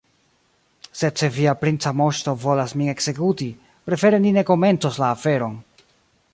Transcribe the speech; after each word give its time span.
Sed 1.01 1.21
se 1.23 1.29
via 1.35 1.53
princa 1.65 1.93
moŝto 1.99 2.33
volas 2.45 2.75
min 2.81 2.89
ekzekuti, 2.95 3.49
prefere 3.91 4.21
ni 4.25 4.35
ne 4.39 4.45
komencos 4.51 5.01
la 5.05 5.15
aferon. 5.19 5.63